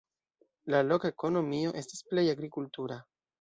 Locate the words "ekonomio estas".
1.13-2.01